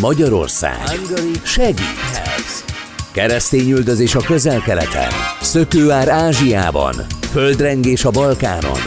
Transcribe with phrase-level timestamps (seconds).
[0.00, 1.00] Magyarország
[1.42, 2.64] segít.
[3.12, 6.94] Keresztényüldözés a közel-keleten, szökőár Ázsiában,
[7.30, 8.80] földrengés a Balkánon,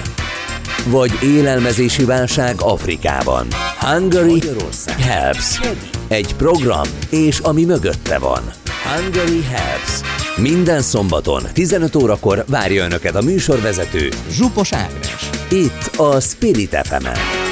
[0.85, 3.47] vagy élelmezési válság Afrikában.
[3.79, 4.41] Hungary
[4.99, 5.59] Helps.
[6.07, 8.41] Egy program, és ami mögötte van.
[8.95, 9.99] Hungary Helps.
[10.37, 15.29] Minden szombaton 15 órakor várja Önöket a műsorvezető Zsupos Ágnes.
[15.49, 17.42] Itt a Spirit fm -en.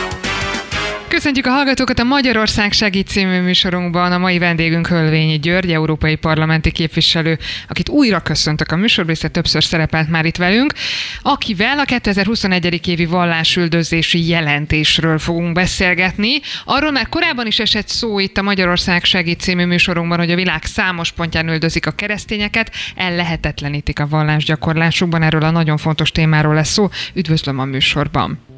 [1.11, 4.11] Köszöntjük a hallgatókat a Magyarország Segít című műsorunkban.
[4.11, 9.63] A mai vendégünk Hölvényi György, európai parlamenti képviselő, akit újra köszöntök a műsorban, hiszen többször
[9.63, 10.73] szerepelt már itt velünk,
[11.21, 12.87] akivel a 2021.
[12.87, 16.39] évi vallásüldözési jelentésről fogunk beszélgetni.
[16.65, 20.63] Arról már korábban is esett szó itt a Magyarország Segít című műsorunkban, hogy a világ
[20.63, 25.23] számos pontján üldözik a keresztényeket, ellehetetlenítik a vallásgyakorlásukban.
[25.23, 26.89] Erről a nagyon fontos témáról lesz szó.
[27.13, 28.50] Üdvözlöm a műsorban!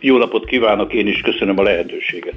[0.00, 2.34] Jó napot kívánok, én is köszönöm a lehetőséget.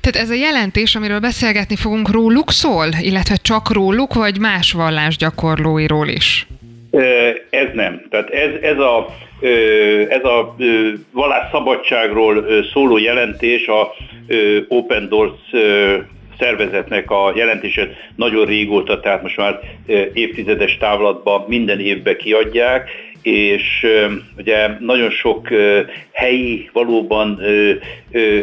[0.00, 6.08] Tehát ez a jelentés, amiről beszélgetni fogunk, róluk szól, illetve csak róluk, vagy más vallásgyakorlóiról
[6.08, 6.46] is?
[7.50, 8.02] Ez nem.
[8.10, 9.06] Tehát ez, ez a,
[10.08, 10.56] ez a
[11.12, 13.94] vallásszabadságról szóló jelentés a
[14.68, 15.40] Open Doors
[16.38, 19.60] szervezetnek a jelentését nagyon régóta, tehát most már
[20.12, 22.90] évtizedes távlatban minden évben kiadják,
[23.24, 23.86] és
[24.38, 25.48] ugye nagyon sok
[26.12, 27.40] helyi, valóban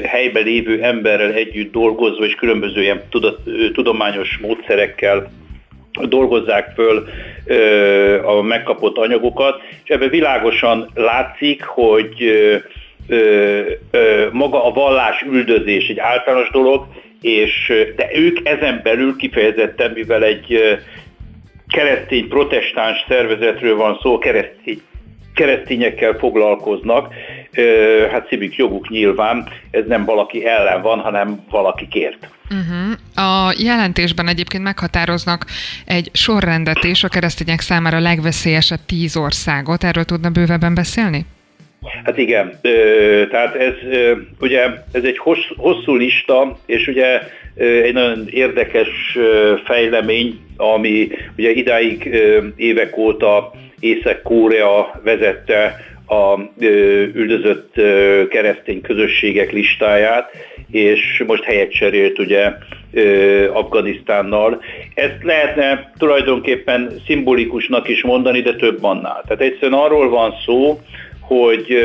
[0.04, 3.02] helyben lévő emberrel együtt dolgozva, és különböző ilyen
[3.74, 5.32] tudományos módszerekkel
[5.92, 7.08] dolgozzák föl
[8.24, 12.14] a megkapott anyagokat, és ebben világosan látszik, hogy
[14.32, 16.86] maga a vallás üldözés egy általános dolog,
[17.22, 20.78] és de ők ezen belül kifejezetten, mivel egy
[21.72, 24.82] keresztény protestáns szervezetről van szó, keresztény
[25.36, 27.14] keresztényekkel foglalkoznak,
[28.12, 32.28] hát szívük joguk nyilván, ez nem valaki ellen van, hanem valaki kért.
[32.50, 33.26] Uh-huh.
[33.28, 35.46] A jelentésben egyébként meghatároznak
[35.86, 39.84] egy sorrendet és a keresztények számára legveszélyesebb tíz országot.
[39.84, 41.26] Erről tudna bővebben beszélni?
[42.04, 42.60] Hát igen,
[43.30, 43.74] tehát ez
[44.40, 44.62] ugye
[44.92, 45.18] ez egy
[45.58, 47.22] hosszú lista, és ugye
[47.56, 49.18] egy nagyon érdekes
[49.66, 51.08] fejlemény, ami
[51.38, 52.10] ugye idáig
[52.56, 55.76] évek óta Észak-Korea vezette
[56.08, 56.40] a
[57.14, 57.74] üldözött
[58.30, 60.32] keresztény közösségek listáját,
[60.72, 62.52] és most helyet cserélt ugye
[63.54, 64.62] Afganisztánnal.
[64.94, 69.24] Ezt lehetne tulajdonképpen szimbolikusnak is mondani, de több annál.
[69.28, 70.80] Tehát egyszerűen arról van szó,
[71.20, 71.78] hogy,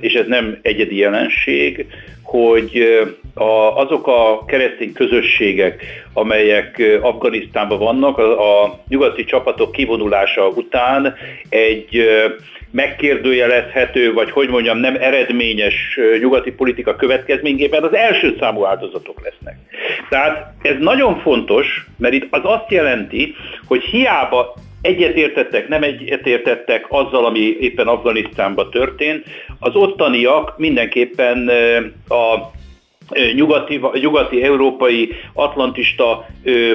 [0.00, 1.86] és ez nem egyedi jelenség,
[2.22, 2.98] hogy
[3.38, 11.14] a, azok a keresztény közösségek, amelyek Afganisztánban vannak, a, a nyugati csapatok kivonulása után
[11.48, 12.08] egy
[12.70, 19.56] megkérdőjelezhető, vagy hogy mondjam, nem eredményes nyugati politika következményében az első számú áldozatok lesznek.
[20.08, 23.34] Tehát ez nagyon fontos, mert itt az azt jelenti,
[23.66, 29.24] hogy hiába egyetértettek, nem egyetértettek azzal, ami éppen Afganisztánban történt,
[29.58, 31.50] az ottaniak mindenképpen
[32.08, 32.56] a
[33.34, 36.26] nyugati, nyugati európai atlantista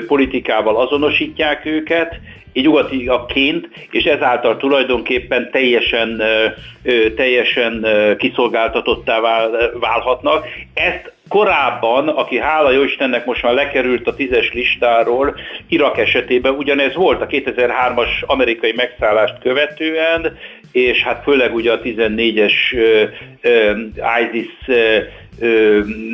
[0.08, 2.20] politikával azonosítják őket,
[2.54, 6.22] nyugatiaként, és ezáltal tulajdonképpen teljesen,
[7.16, 7.86] teljesen
[8.18, 9.20] kiszolgáltatottá
[9.80, 10.46] válhatnak.
[10.74, 15.36] Ezt korábban, aki hála jó Istennek most már lekerült a tízes listáról,
[15.68, 20.38] Irak esetében ugyanez volt a 2003-as amerikai megszállást követően,
[20.72, 22.54] és hát főleg ugye a 14-es
[24.32, 24.78] ISIS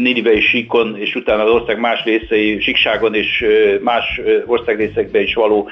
[0.01, 3.45] Ninivei síkon, és utána az ország más részei, síkságon és
[3.81, 5.69] más országrészekben is való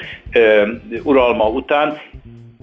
[1.03, 1.97] uralma után.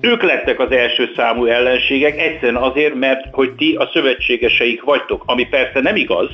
[0.00, 5.46] Ők lettek az első számú ellenségek, egyszerűen azért, mert hogy ti a szövetségeseik vagytok, ami
[5.46, 6.28] persze nem igaz,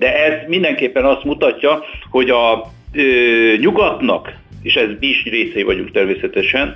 [0.00, 3.02] de ez mindenképpen azt mutatja, hogy a ö,
[3.60, 6.74] nyugatnak és ez mi is részei vagyunk természetesen,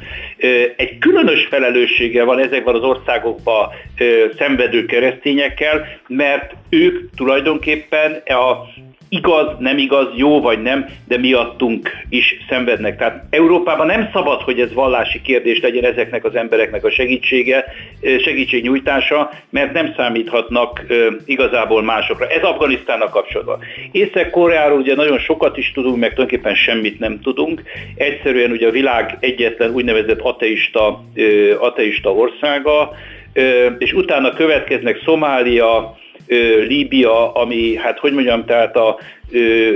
[0.77, 3.69] egy különös felelőssége van ezekben az országokban
[4.39, 8.69] szenvedő keresztényekkel, mert ők tulajdonképpen a
[9.15, 12.99] igaz, nem igaz, jó vagy nem, de miattunk is szenvednek.
[12.99, 17.65] Tehát Európában nem szabad, hogy ez vallási kérdés legyen ezeknek az embereknek a segítsége,
[18.25, 20.83] segítségnyújtása, mert nem számíthatnak
[21.27, 22.27] igazából másokra.
[22.27, 23.59] Ez Afganisztánnak kapcsolatban.
[23.93, 27.63] Észak-Koreáról ugye nagyon sokat is tudunk, meg tulajdonképpen semmit nem tudunk.
[27.95, 31.05] Egyszerűen ugye a világ egyetlen úgynevezett ateista,
[31.59, 32.91] ateista országa,
[33.79, 35.97] és utána következnek Szomália,
[36.69, 38.99] Líbia, ami, hát hogy mondjam, tehát a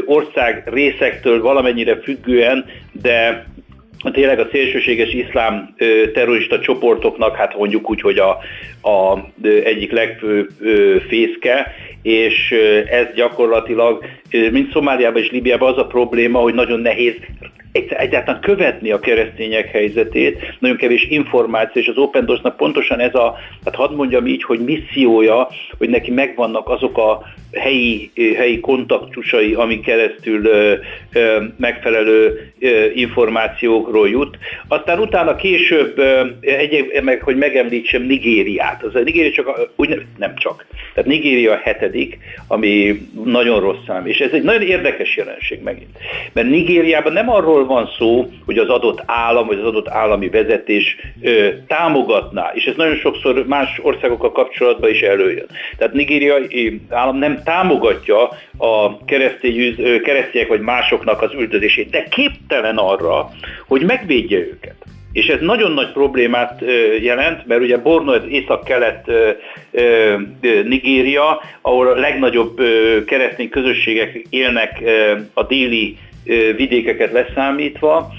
[0.04, 2.64] ország részektől valamennyire függően,
[3.02, 3.46] de
[4.12, 5.74] tényleg a szélsőséges iszlám
[6.12, 8.38] terrorista csoportoknak, hát mondjuk úgy, hogy a,
[8.88, 9.18] a
[9.64, 10.48] egyik legfőbb
[11.08, 12.54] fészke, és
[12.90, 17.14] ez gyakorlatilag mint Szomáliában és Libiában az a probléma, hogy nagyon nehéz
[17.88, 23.36] egyáltalán követni a keresztények helyzetét, nagyon kevés információ, és az Open Doors-nak pontosan ez a,
[23.64, 25.48] hát hadd mondjam így, hogy missziója,
[25.78, 27.22] hogy neki megvannak azok a
[27.52, 30.74] helyi, helyi kontaktusai, amik keresztül ö,
[31.12, 34.38] ö, megfelelő ö, információkról jut.
[34.68, 35.98] Aztán utána később,
[36.40, 38.82] egy, meg, hogy megemlítsem Nigériát.
[38.82, 40.66] Az a Nigéria csak, úgy nem csak.
[40.94, 44.06] Tehát Nigéria a hetedik, ami nagyon rossz szám.
[44.06, 45.98] És ez egy nagyon érdekes jelenség megint.
[46.32, 50.96] Mert Nigériában nem arról van szó, hogy az adott állam, vagy az adott állami vezetés
[51.22, 55.46] ö, támogatná, és ez nagyon sokszor más országokkal kapcsolatban is előjön.
[55.78, 56.36] Tehát Nigéria
[56.88, 63.30] állam nem támogatja a keresztény, keresztények vagy másoknak az üldözését, de képtelen arra,
[63.66, 64.76] hogy megvédje őket.
[65.12, 66.62] És ez nagyon nagy problémát
[67.00, 69.10] jelent, mert ugye Borno az észak-kelet
[70.64, 72.60] Nigéria, ahol a legnagyobb
[73.06, 74.82] keresztény közösségek élnek
[75.34, 75.96] a déli
[76.56, 78.12] vidékeket leszámítva,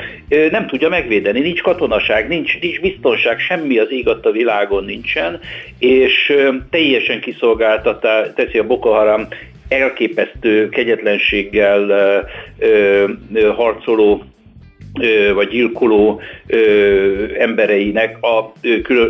[0.52, 1.40] nem tudja megvédeni.
[1.40, 5.40] Nincs katonaság, nincs, nincs biztonság, semmi az ég a világon nincsen,
[5.80, 6.34] és
[6.70, 9.28] teljesen kiszolgáltatá teszi a Boko Haram
[9.70, 12.26] elképesztő kegyetlenséggel
[13.56, 14.24] harcoló
[15.34, 16.22] vagy gyilkoló
[17.38, 18.52] embereinek a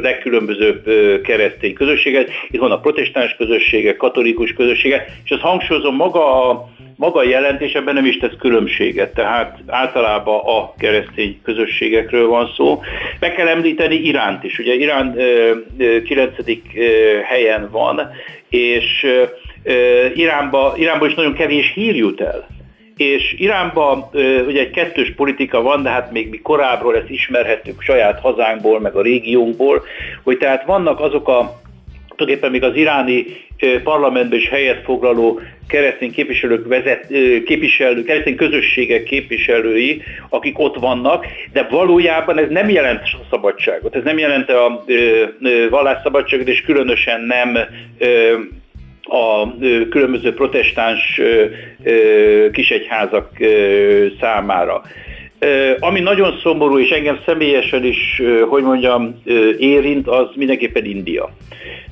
[0.02, 0.84] legkülönbözőbb
[1.22, 2.30] keresztény közösséget.
[2.50, 6.70] Itt van a protestáns közössége, katolikus közössége, és azt hangsúlyozom, maga a,
[7.00, 12.82] maga a jelentés ebben nem is tesz különbséget, tehát általában a keresztény közösségekről van szó.
[13.20, 14.60] Meg kell említeni Iránt is.
[14.60, 15.18] Ugye Irán
[16.06, 16.32] 9.
[17.24, 18.12] helyen van,
[18.50, 19.06] és
[20.14, 22.48] Iránba, Iránba is nagyon kevés hír jut el
[22.96, 24.06] és Iránban
[24.48, 28.96] ugye egy kettős politika van, de hát még mi korábbról ezt ismerhettük saját hazánkból, meg
[28.96, 29.84] a régiónkból,
[30.24, 31.60] hogy tehát vannak azok a
[32.16, 33.26] tulajdonképpen még az iráni
[33.84, 37.08] parlamentben is helyet foglaló keresztény képviselők vezet,
[37.46, 44.18] képviselő, keresztény közösségek képviselői, akik ott vannak, de valójában ez nem jelent szabadságot, ez nem
[44.18, 44.84] jelent a
[45.70, 47.58] vallásszabadságot, és különösen nem
[49.04, 49.58] a
[49.90, 51.22] különböző protestáns
[52.52, 53.30] kisegyházak
[54.20, 54.82] számára.
[55.80, 59.22] Ami nagyon szomorú, és engem személyesen is, hogy mondjam,
[59.58, 61.30] érint, az mindenképpen India.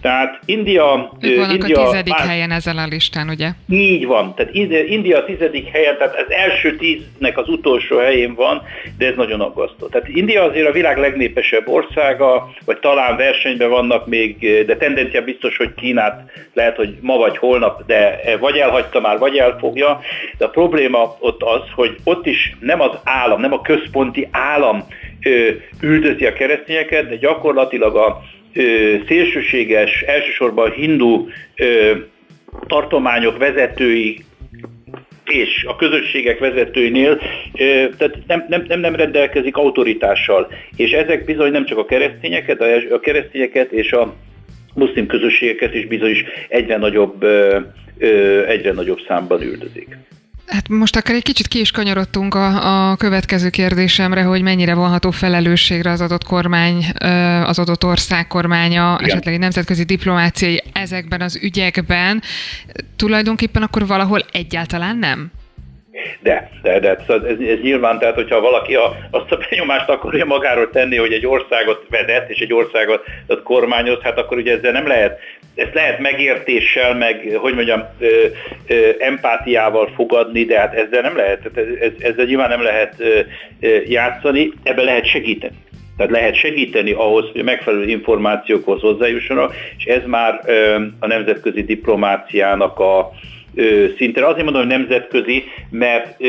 [0.01, 1.11] Tehát India...
[1.21, 3.49] Ők vannak India, a tizedik már, helyen ezen a listán, ugye?
[3.69, 4.35] Így van.
[4.35, 4.53] Tehát
[4.87, 8.61] India a tizedik helyen, tehát az első tíznek az utolsó helyén van,
[8.97, 9.87] de ez nagyon aggasztó.
[9.87, 15.57] Tehát India azért a világ legnépesebb országa, vagy talán versenyben vannak még, de tendencia biztos,
[15.57, 19.99] hogy Kínát lehet, hogy ma vagy holnap, de vagy elhagyta már, vagy elfogja.
[20.37, 24.83] De a probléma ott az, hogy ott is nem az állam, nem a központi állam
[25.81, 28.21] üldözi a keresztényeket, de gyakorlatilag a
[29.07, 31.27] szélsőséges, elsősorban hindu
[32.67, 34.25] tartományok vezetői
[35.25, 37.19] és a közösségek vezetőinél
[37.97, 40.47] tehát nem, nem, nem, nem rendelkezik autoritással.
[40.75, 42.61] És ezek bizony nem csak a keresztényeket,
[42.91, 44.13] a keresztényeket és a
[44.73, 46.15] muszlim közösségeket is bizony
[46.47, 47.23] egyre nagyobb,
[48.47, 49.97] egyre nagyobb számban üldözik.
[50.47, 55.11] Hát most akkor egy kicsit ki is kanyarodtunk a, a következő kérdésemre, hogy mennyire vonható
[55.11, 56.85] felelősségre az adott kormány,
[57.45, 59.09] az adott ország kormánya, Igen.
[59.09, 62.21] esetleg egy nemzetközi diplomáciai ezekben az ügyekben.
[62.95, 65.31] Tulajdonképpen akkor valahol egyáltalán nem?
[66.19, 70.25] De, de, de ez, ez, ez nyilván, tehát hogyha valaki a, azt a benyomást akarja
[70.25, 73.03] magáról tenni, hogy egy országot vezet, és egy országot
[73.43, 75.19] kormányoz, hát akkor ugye ezzel nem lehet,
[75.57, 78.07] ezt lehet megértéssel, meg, hogy mondjam, ö,
[78.67, 83.19] ö, empátiával fogadni, de hát ezzel nem lehet, ez, ezzel nyilván nem lehet ö,
[83.61, 85.55] ö, játszani, ebben lehet segíteni.
[85.97, 92.79] Tehát lehet segíteni ahhoz, hogy megfelelő információkhoz hozzájussanak, és ez már ö, a nemzetközi diplomáciának
[92.79, 93.11] a,
[93.97, 94.23] szinten.
[94.23, 96.21] Azért mondom, hogy nemzetközi, mert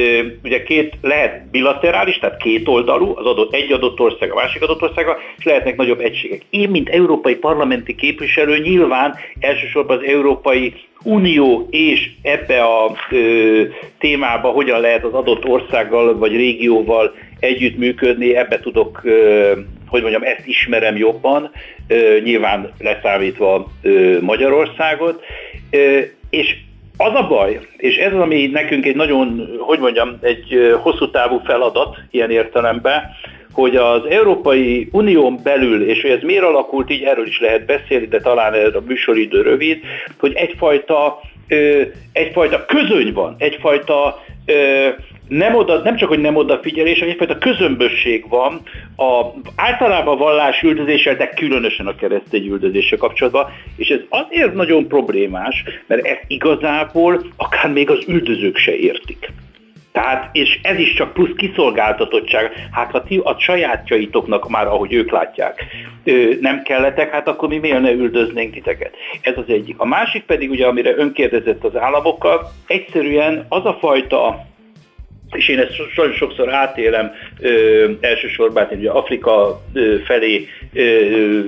[0.44, 4.82] ugye két lehet bilaterális, tehát két oldalú, az adott, egy adott ország, a másik adott
[4.82, 6.42] országa, és lehetnek nagyobb egységek.
[6.50, 13.62] Én, mint európai parlamenti képviselő, nyilván elsősorban az Európai Unió és ebbe a ö,
[13.98, 19.52] témába hogyan lehet az adott országgal vagy régióval együttműködni, ebbe tudok, ö,
[19.86, 21.50] hogy mondjam, ezt ismerem jobban,
[21.88, 25.24] ö, nyilván leszámítva ö, Magyarországot,
[25.70, 25.98] ö,
[26.30, 26.56] és
[27.00, 31.40] az a baj, és ez az, ami nekünk egy nagyon, hogy mondjam, egy hosszú távú
[31.44, 33.02] feladat ilyen értelemben,
[33.52, 38.06] hogy az Európai Unión belül, és hogy ez miért alakult, így erről is lehet beszélni,
[38.06, 39.80] de talán ez a műsoridő rövid,
[40.18, 41.20] hogy egyfajta,
[42.12, 44.24] egyfajta közöny van, egyfajta
[45.28, 48.60] nem, oda, nem csak, hogy nem odafigyelés, hanem egyfajta közömbösség van
[48.96, 49.24] a,
[49.56, 55.64] általában a vallás üldözéssel, de különösen a keresztény üldözéssel kapcsolatban, és ez azért nagyon problémás,
[55.86, 59.32] mert ez igazából akár még az üldözők se értik.
[59.92, 62.52] Tehát, és ez is csak plusz kiszolgáltatottság.
[62.70, 65.64] Hát ha ti a sajátjaitoknak már, ahogy ők látják,
[66.40, 68.94] nem kelletek, hát akkor mi miért ne üldöznénk titeket?
[69.20, 69.74] Ez az egyik.
[69.78, 74.46] A másik pedig, ugye, amire önkérdezett az államokkal, egyszerűen az a fajta
[75.36, 80.80] és én ezt nagyon sokszor átélem, ö, elsősorban hát én ugye Afrika ö, felé ö,
[80.82, 81.40] ö,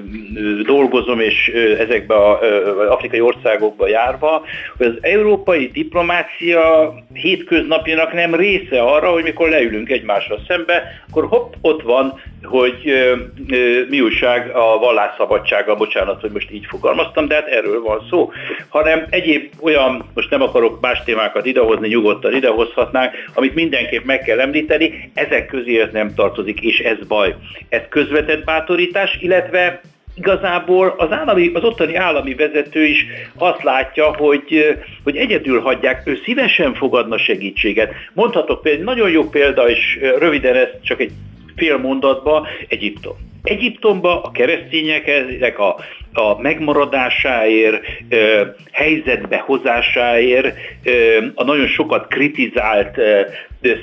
[0.63, 4.43] dolgozom, és ö, ezekbe az afrikai országokba járva,
[4.77, 11.53] hogy az európai diplomácia hétköznapjának nem része arra, hogy mikor leülünk egymásra szembe, akkor hopp,
[11.61, 13.17] ott van, hogy ö,
[13.49, 14.51] ö, mi újság?
[14.57, 18.33] A vallásszabadsággal, bocsánat, hogy most így fogalmaztam, de hát erről van szó,
[18.69, 24.23] hanem egyéb olyan, most nem akarok más témákat idehozni, nyugodtan idehozhatnánk, amit mind mindenképp meg
[24.23, 27.35] kell említeni, ezek közé ez nem tartozik, és ez baj.
[27.69, 29.81] Ez közvetett bátorítás, illetve
[30.15, 33.07] igazából az, állami, az ottani állami vezető is
[33.39, 37.93] azt látja, hogy, hogy egyedül hagyják, ő szívesen fogadna segítséget.
[38.13, 41.13] Mondhatok például, nagyon jó példa, és röviden ezt csak egy
[41.57, 43.30] fél mondatba, Egyiptom.
[43.43, 45.77] Egyiptomba a keresztényeknek a,
[46.13, 53.21] a megmaradásáért, ö, helyzetbe hozásáért, ö, a nagyon sokat kritizált ö,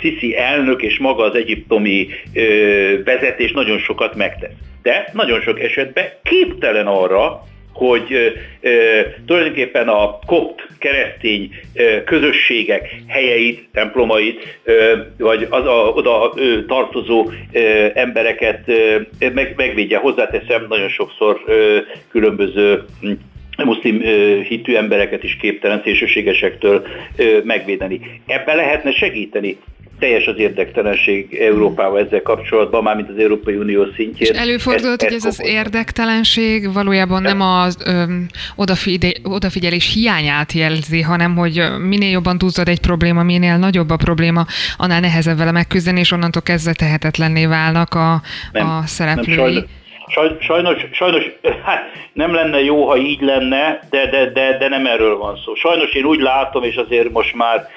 [0.02, 4.54] Sisi elnök és maga az egyiptomi ö, vezetés nagyon sokat megtesz.
[4.82, 7.44] De nagyon sok esetben képtelen arra,
[7.78, 8.72] hogy e,
[9.26, 14.74] tulajdonképpen a kopt keresztény e, közösségek helyeit, templomait, e,
[15.18, 19.98] vagy az a, oda e, tartozó e, embereket e, meg, megvédje.
[19.98, 21.54] Hozzáteszem, nagyon sokszor e,
[22.12, 22.84] különböző
[23.64, 24.00] muszlim
[24.44, 26.88] hitű embereket is képtelen szélsőségesektől
[27.44, 28.00] megvédeni.
[28.26, 29.58] Ebben lehetne segíteni
[30.00, 34.32] teljes az érdektelenség Európával ezzel kapcsolatban, mármint az Európai Unió szintjén.
[34.32, 38.04] És előfordult, ez, hogy ez az érdektelenség valójában nem az ö,
[39.24, 44.46] odafigyelés hiányát jelzi, hanem hogy minél jobban túlzod egy probléma, minél nagyobb a probléma,
[44.78, 49.36] annál nehezebb vele megküzdeni, és onnantól kezdve tehetetlenné válnak a, nem, a szereplői.
[49.36, 49.64] Nem, sajnos,
[50.08, 51.32] sajnos, sajnos
[51.66, 55.56] hát nem lenne jó, ha így lenne, de, de, de, de nem erről van szó.
[55.56, 57.68] Sajnos én úgy látom, és azért most már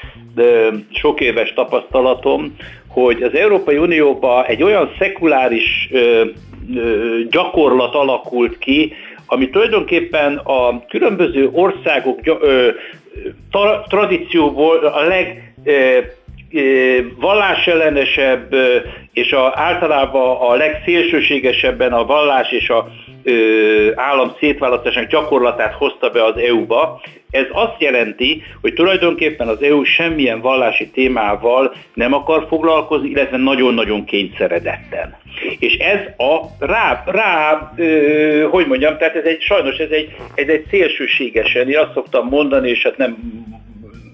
[0.92, 2.56] sok éves tapasztalatom,
[2.88, 6.24] hogy az Európai Unióban egy olyan szekuláris ö,
[6.76, 8.92] ö, gyakorlat alakult ki,
[9.26, 12.68] ami tulajdonképpen a különböző országok ö,
[13.50, 15.98] tra, tradícióból a leg ö,
[17.20, 18.54] vallásellenesebb
[19.12, 22.88] és a, általában a legszélsőségesebben a vallás és a
[23.22, 27.00] ö, állam szétválasztásának gyakorlatát hozta be az EU-ba.
[27.30, 34.04] Ez azt jelenti, hogy tulajdonképpen az EU semmilyen vallási témával nem akar foglalkozni, illetve nagyon-nagyon
[34.04, 35.16] kényszeredetten.
[35.58, 40.48] És ez a rá, rá ö, hogy mondjam, tehát ez egy, sajnos ez egy, ez
[40.48, 43.16] egy szélsőségesen, én azt szoktam mondani, és hát nem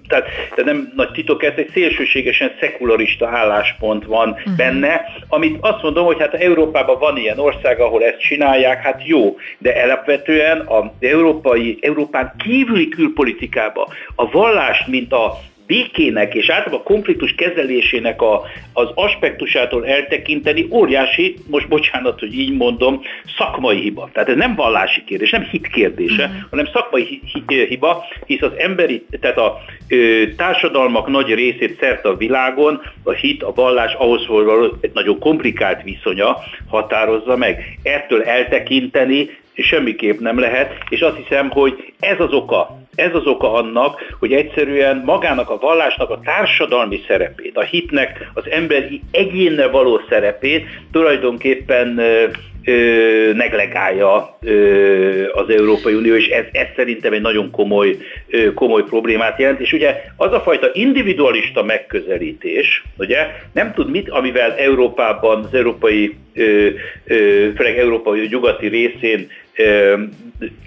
[0.07, 4.55] tehát de nem nagy titok, ez egy szélsőségesen szekularista álláspont van uh-huh.
[4.55, 9.37] benne, amit azt mondom, hogy hát Európában van ilyen ország, ahol ezt csinálják, hát jó,
[9.57, 15.37] de alapvetően az európai, Európán kívüli külpolitikába a vallást, mint a
[15.67, 18.41] békének és általában a konfliktus kezelésének a,
[18.73, 23.01] az aspektusától eltekinteni óriási, most bocsánat, hogy így mondom,
[23.37, 24.09] szakmai hiba.
[24.13, 26.49] Tehát ez nem vallási kérdés, nem hit kérdése, uh-huh.
[26.49, 29.57] hanem szakmai hiba, hisz az emberi, tehát a
[29.87, 35.19] ö, társadalmak nagy részét szerte a világon a hit, a vallás ahhoz való egy nagyon
[35.19, 37.79] komplikált viszonya határozza meg.
[37.83, 39.29] Ettől eltekinteni
[39.63, 44.33] semmiképp nem lehet, és azt hiszem, hogy ez az oka, ez az oka annak, hogy
[44.33, 51.97] egyszerűen magának a vallásnak a társadalmi szerepét, a hitnek az emberi egyénne való szerepét tulajdonképpen
[51.97, 54.37] ö, neglegálja
[55.33, 57.97] az Európai Unió, és ez, ez szerintem egy nagyon komoly,
[58.29, 59.59] ö, komoly problémát jelent.
[59.59, 66.15] És ugye az a fajta individualista megközelítés, ugye nem tud mit, amivel Európában, az európai,
[67.55, 69.29] főleg európai nyugati részén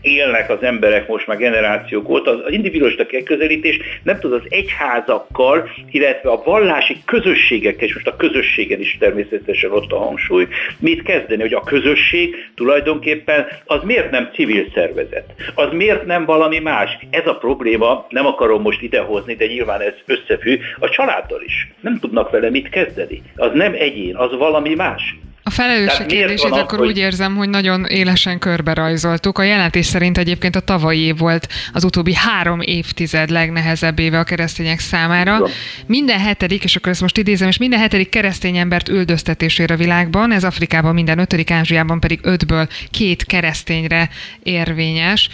[0.01, 6.31] élnek az emberek most már generációk óta, az individualista megközelítés nem tud az egyházakkal, illetve
[6.31, 11.55] a vallási közösségekkel, és most a közösségen is természetesen ott a hangsúly, mit kezdeni, hogy
[11.55, 15.35] a közösség tulajdonképpen az miért nem civil szervezet?
[15.55, 16.99] Az miért nem valami más?
[17.11, 21.73] Ez a probléma, nem akarom most idehozni, de nyilván ez összefügg a családdal is.
[21.81, 23.23] Nem tudnak vele mit kezdeni.
[23.37, 25.15] Az nem egyén, az valami más.
[25.51, 26.89] A felelősség kérdését akkor hogy...
[26.89, 29.39] úgy érzem, hogy nagyon élesen körbe rajzoltuk.
[29.39, 34.25] A jelentés szerint egyébként a tavalyi év volt az utóbbi három évtized legnehezebb éve a
[34.25, 35.37] keresztények számára.
[35.37, 35.51] Igen.
[35.87, 40.33] Minden hetedik, és akkor ezt most idézem, és minden hetedik keresztény embert üldöztetésére a világban,
[40.33, 44.09] ez Afrikában minden ötödik, Ázsiában pedig ötből két keresztényre
[44.43, 45.29] érvényes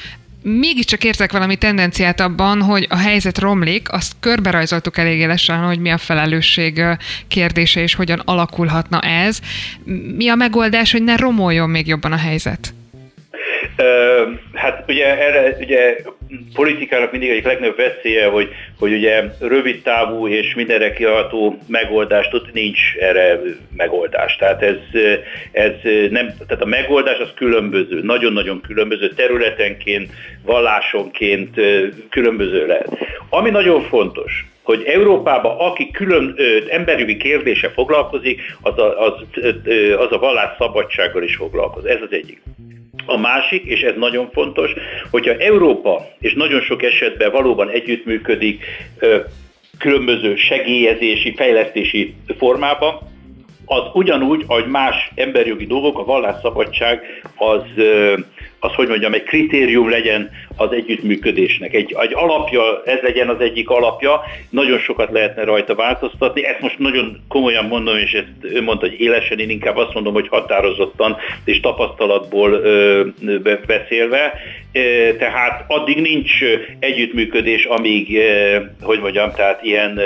[0.48, 5.90] mégiscsak érzek valami tendenciát abban, hogy a helyzet romlik, azt körberajzoltuk elég élesen, hogy mi
[5.90, 6.82] a felelősség
[7.28, 9.38] kérdése, és hogyan alakulhatna ez.
[10.16, 12.74] Mi a megoldás, hogy ne romoljon még jobban a helyzet?
[14.54, 15.96] Hát ugye erre ugye
[16.54, 22.52] politikának mindig egy legnagyobb veszélye, hogy, hogy ugye rövid távú és mindenre kiadható megoldást, ott
[22.52, 23.40] nincs erre
[23.76, 24.36] megoldás.
[24.36, 24.76] Tehát ez,
[25.52, 25.72] ez
[26.10, 30.12] nem, tehát a megoldás az különböző, nagyon-nagyon különböző, területenként,
[30.44, 31.60] vallásonként
[32.10, 32.88] különböző lehet.
[33.28, 39.12] Ami nagyon fontos, hogy Európában aki külön ö, emberjogi kérdése foglalkozik, az a, az,
[39.64, 41.90] ö, az a vallás szabadsággal is foglalkozik.
[41.90, 42.42] Ez az egyik.
[43.06, 44.72] A másik, és ez nagyon fontos,
[45.10, 48.64] hogyha Európa, és nagyon sok esetben valóban együttműködik
[49.78, 52.98] különböző segélyezési, fejlesztési formában,
[53.66, 57.02] az ugyanúgy, ahogy más emberjogi dolgok, a vallásszabadság
[57.36, 57.62] az,
[58.66, 61.74] az, hogy mondjam, egy kritérium legyen az együttműködésnek.
[61.74, 64.20] Egy, egy alapja, ez legyen az egyik alapja,
[64.50, 66.44] nagyon sokat lehetne rajta változtatni.
[66.46, 70.12] Ezt most nagyon komolyan mondom, és ezt ő mondta, hogy élesen, én inkább azt mondom,
[70.12, 73.02] hogy határozottan és tapasztalatból ö,
[73.66, 74.32] beszélve.
[75.18, 76.32] Tehát addig nincs
[76.78, 78.20] együttműködés, amíg,
[78.80, 80.00] hogy mondjam, tehát ilyen,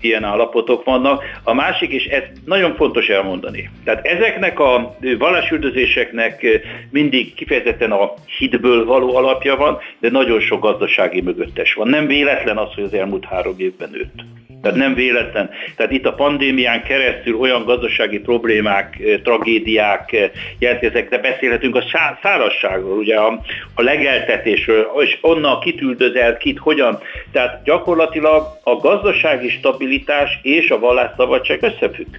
[0.00, 1.24] ilyen állapotok vannak.
[1.42, 3.70] A másik, és ez nagyon fontos elmondani.
[3.84, 6.46] Tehát ezeknek a vallásüldözéseknek
[6.90, 11.88] mindig kifejezetten a hitből való alapja van, de nagyon sok gazdasági mögöttes van.
[11.88, 14.24] Nem véletlen az, hogy az elmúlt három évben nőtt.
[14.62, 15.50] Tehát nem véletlen.
[15.76, 21.84] Tehát itt a pandémián keresztül olyan gazdasági problémák, eh, tragédiák eh, jelentkeznek, de beszélhetünk a
[22.22, 23.40] szárazságról, ugye a,
[23.74, 26.98] a legeltetésről, és onnan kit üldözelt, kit hogyan.
[27.32, 32.16] Tehát gyakorlatilag a gazdasági stabilitás és a vallásszabadság összefügg.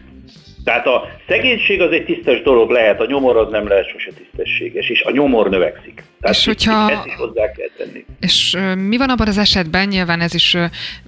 [0.64, 4.90] Tehát a szegénység az egy tisztes dolog lehet, a nyomor az nem lehet sose tisztességes,
[4.90, 6.04] és a nyomor növekszik.
[6.22, 6.92] Tehát és hogyha...
[6.92, 8.06] ezt is hozzá kell tenni.
[8.20, 10.58] És mi van abban az esetben, nyilván ez is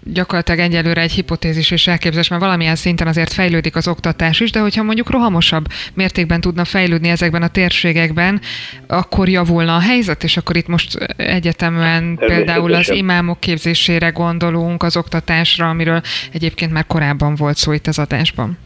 [0.03, 4.59] gyakorlatilag egyelőre egy hipotézis és elképzelés, mert valamilyen szinten azért fejlődik az oktatás is, de
[4.59, 8.41] hogyha mondjuk rohamosabb mértékben tudna fejlődni ezekben a térségekben,
[8.87, 14.97] akkor javulna a helyzet, és akkor itt most egyetemen például az imámok képzésére gondolunk, az
[14.97, 16.01] oktatásra, amiről
[16.33, 18.57] egyébként már korábban volt szó itt az adásban.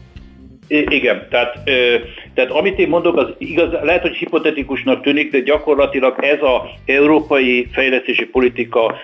[0.70, 1.62] Igen, tehát,
[2.34, 7.68] tehát amit én mondok, az igaz, lehet, hogy hipotetikusnak tűnik, de gyakorlatilag ez az európai
[7.72, 8.96] fejlesztési politika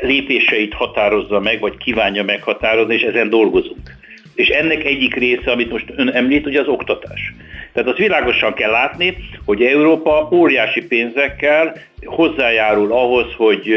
[0.00, 3.98] lépéseit határozza meg, vagy kívánja meghatározni, és ezen dolgozunk.
[4.34, 7.34] És ennek egyik része, amit most ön említ, ugye az oktatás.
[7.72, 13.72] Tehát az világosan kell látni, hogy Európa óriási pénzekkel hozzájárul ahhoz, hogy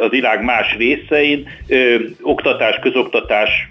[0.00, 1.48] az világ más részein
[2.22, 3.68] oktatás, közoktatás,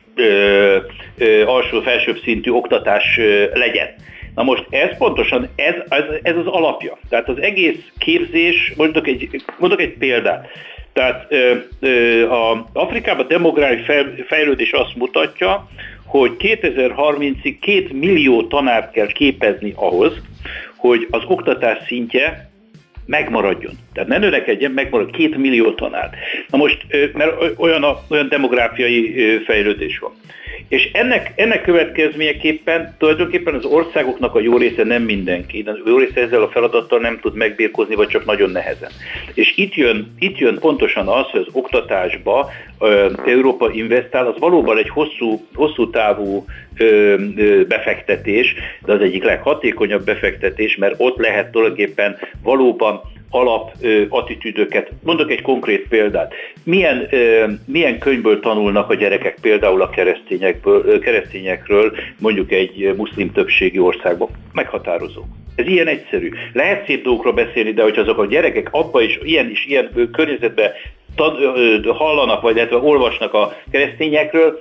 [1.45, 3.19] alsó-felsőbb szintű oktatás
[3.53, 3.87] legyen.
[4.35, 6.97] Na most ez pontosan, ez, ez, ez az alapja.
[7.09, 10.47] Tehát az egész képzés, mondok egy, mondok egy példát.
[10.93, 11.34] Tehát
[12.30, 15.69] a Afrikában demográfiai fejlődés azt mutatja,
[16.06, 20.13] hogy 2030-ig két millió tanárt kell képezni ahhoz,
[20.75, 22.49] hogy az oktatás szintje
[23.06, 23.73] megmaradjon.
[23.93, 26.10] Tehát ne növekedjen, megmarad két millió tanár.
[26.49, 30.12] Na most, mert olyan, olyan demográfiai fejlődés van.
[30.69, 35.97] És ennek, ennek következményeképpen tulajdonképpen az országoknak a jó része nem mindenki, de a jó
[35.97, 38.89] része ezzel a feladattal nem tud megbírkozni, vagy csak nagyon nehezen.
[39.34, 44.77] És itt jön, itt jön pontosan az, hogy az oktatásba ö, Európa investál, az valóban
[44.77, 46.45] egy hosszú, hosszú távú
[46.77, 46.86] ö,
[47.36, 48.53] ö, befektetés,
[48.86, 54.91] de az egyik leghatékonyabb befektetés, mert ott lehet tulajdonképpen valóban alap ö, attitűdöket.
[55.03, 56.33] Mondok egy konkrét példát.
[56.63, 63.31] Milyen, ö, milyen könyvből tanulnak a gyerekek például a keresztényekből, ö, keresztényekről, mondjuk egy muszlim
[63.31, 64.29] többségi országban?
[64.53, 65.21] Meghatározó.
[65.55, 66.31] Ez ilyen egyszerű.
[66.53, 69.89] Lehet szép dolgokról beszélni, de hogyha azok a gyerekek abba is, ilyen is ilyen
[71.19, 74.58] környezetben hallanak, vagy illetve olvasnak a keresztényekről,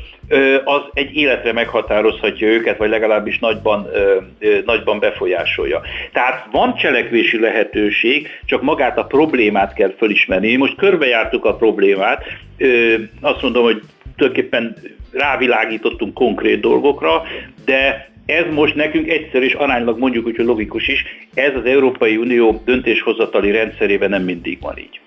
[0.64, 3.86] az egy életre meghatározhatja őket, vagy legalábbis nagyban,
[4.64, 5.80] nagyban befolyásolja.
[6.12, 10.56] Tehát van cselekvési lehetőség, csak magát a problémát kell fölismerni.
[10.56, 12.24] Most körbejártuk a problémát,
[13.20, 13.82] azt mondom, hogy
[14.16, 14.76] tulajdonképpen
[15.12, 17.22] rávilágítottunk konkrét dolgokra,
[17.64, 22.62] de ez most nekünk egyszer és aránylag mondjuk hogy logikus is, ez az Európai Unió
[22.64, 25.00] döntéshozatali rendszerében nem mindig van így.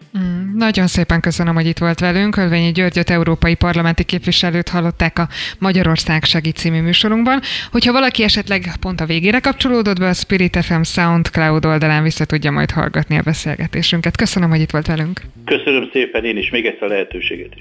[0.55, 2.37] Nagyon szépen köszönöm, hogy itt volt velünk.
[2.37, 5.27] Ölvényi Györgyöt, európai parlamenti képviselőt hallották a
[5.59, 7.39] Magyarország segít című műsorunkban.
[7.71, 12.51] Hogyha valaki esetleg pont a végére kapcsolódott be, a Spirit FM SoundCloud oldalán vissza tudja
[12.51, 14.17] majd hallgatni a beszélgetésünket.
[14.17, 15.21] Köszönöm, hogy itt volt velünk.
[15.45, 17.53] Köszönöm szépen én is még egyszer a lehetőséget.